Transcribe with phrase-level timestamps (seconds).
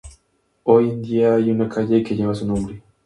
[0.63, 2.81] Hoy en día hay una calle que lleva su nombre.